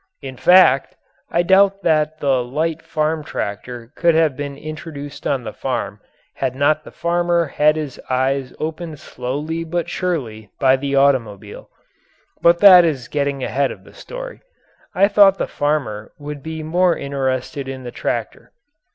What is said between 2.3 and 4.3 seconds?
light farm tractor could